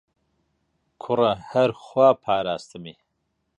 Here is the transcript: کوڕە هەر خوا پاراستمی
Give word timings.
کوڕە 1.01 1.31
هەر 1.51 1.69
خوا 1.83 2.09
پاراستمی 2.23 2.95